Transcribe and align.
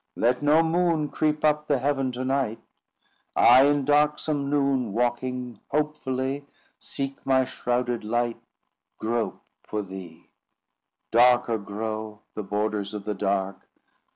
"Let 0.15 0.41
no 0.41 0.63
moon 0.63 1.09
Creep 1.09 1.45
up 1.45 1.67
the 1.67 1.77
heaven 1.77 2.11
to 2.13 2.25
night; 2.25 2.59
I 3.35 3.65
in 3.67 3.85
darksome 3.85 4.49
noon 4.49 4.93
Walking 4.93 5.59
hopefully, 5.67 6.47
Seek 6.79 7.23
my 7.23 7.45
shrouded 7.45 8.03
light— 8.03 8.41
Grope 8.97 9.43
for 9.61 9.83
thee! 9.83 10.31
"Darker 11.11 11.59
grow 11.59 12.21
The 12.33 12.41
borders 12.41 12.95
of 12.95 13.05
the 13.05 13.13
dark! 13.13 13.67